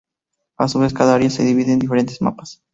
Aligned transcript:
A 0.57 0.67
su 0.67 0.79
vez, 0.79 0.95
cada 0.95 1.13
área 1.13 1.29
se 1.29 1.43
divide 1.43 1.73
en 1.73 1.77
diferentes 1.77 2.23
mapas. 2.23 2.63